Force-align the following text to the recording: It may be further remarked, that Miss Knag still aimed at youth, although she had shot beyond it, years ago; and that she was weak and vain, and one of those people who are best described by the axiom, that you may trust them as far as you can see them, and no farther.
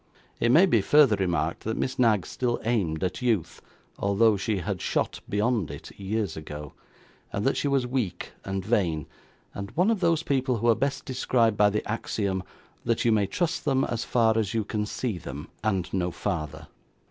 It 0.39 0.51
may 0.51 0.65
be 0.65 0.81
further 0.81 1.15
remarked, 1.15 1.59
that 1.63 1.77
Miss 1.77 1.99
Knag 1.99 2.25
still 2.25 2.59
aimed 2.65 3.03
at 3.03 3.21
youth, 3.21 3.61
although 3.99 4.35
she 4.35 4.57
had 4.57 4.81
shot 4.81 5.19
beyond 5.29 5.69
it, 5.69 5.91
years 5.91 6.35
ago; 6.35 6.73
and 7.31 7.45
that 7.45 7.55
she 7.55 7.67
was 7.67 7.85
weak 7.85 8.31
and 8.43 8.65
vain, 8.65 9.05
and 9.53 9.69
one 9.77 9.91
of 9.91 9.99
those 9.99 10.23
people 10.23 10.57
who 10.57 10.69
are 10.69 10.73
best 10.75 11.05
described 11.05 11.55
by 11.55 11.69
the 11.69 11.87
axiom, 11.87 12.41
that 12.83 13.05
you 13.05 13.11
may 13.11 13.27
trust 13.27 13.63
them 13.63 13.83
as 13.83 14.03
far 14.03 14.35
as 14.39 14.55
you 14.55 14.63
can 14.63 14.87
see 14.87 15.19
them, 15.19 15.49
and 15.63 15.93
no 15.93 16.09
farther. 16.09 16.67